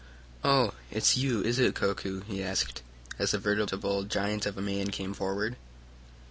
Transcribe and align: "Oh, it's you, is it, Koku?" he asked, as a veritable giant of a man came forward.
"Oh, 0.43 0.73
it's 0.89 1.15
you, 1.15 1.43
is 1.43 1.59
it, 1.59 1.75
Koku?" 1.75 2.21
he 2.21 2.41
asked, 2.41 2.81
as 3.19 3.35
a 3.35 3.37
veritable 3.37 4.03
giant 4.03 4.47
of 4.47 4.57
a 4.57 4.59
man 4.63 4.87
came 4.87 5.13
forward. 5.13 5.57